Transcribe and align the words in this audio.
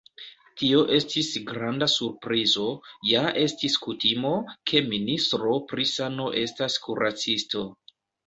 Tio 0.59 0.77
estis 0.95 1.27
granda 1.49 1.87
surprizo, 1.95 2.65
ja 3.09 3.21
estis 3.43 3.77
kutimo, 3.85 4.33
ke 4.71 4.81
ministro 4.95 5.53
pri 5.73 5.87
sano 5.93 6.27
estas 6.45 6.79
kuracisto. 6.87 7.63